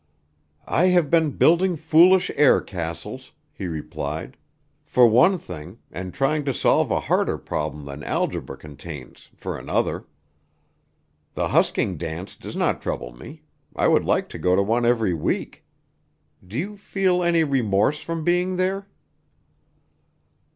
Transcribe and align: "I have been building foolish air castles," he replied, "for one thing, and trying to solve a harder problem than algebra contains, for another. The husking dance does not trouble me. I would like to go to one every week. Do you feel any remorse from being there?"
"I 0.65 0.85
have 0.87 1.11
been 1.11 1.29
building 1.37 1.75
foolish 1.77 2.31
air 2.35 2.59
castles," 2.59 3.33
he 3.53 3.67
replied, 3.67 4.35
"for 4.83 5.05
one 5.07 5.37
thing, 5.37 5.77
and 5.91 6.11
trying 6.11 6.43
to 6.45 6.55
solve 6.55 6.89
a 6.89 7.01
harder 7.01 7.37
problem 7.37 7.85
than 7.85 8.01
algebra 8.03 8.57
contains, 8.57 9.29
for 9.35 9.59
another. 9.59 10.07
The 11.35 11.49
husking 11.49 11.97
dance 11.97 12.35
does 12.35 12.55
not 12.55 12.81
trouble 12.81 13.15
me. 13.15 13.43
I 13.75 13.87
would 13.87 14.03
like 14.03 14.27
to 14.29 14.39
go 14.39 14.55
to 14.55 14.63
one 14.63 14.87
every 14.87 15.13
week. 15.13 15.63
Do 16.43 16.57
you 16.57 16.77
feel 16.77 17.21
any 17.21 17.43
remorse 17.43 18.01
from 18.01 18.23
being 18.23 18.55
there?" 18.55 18.87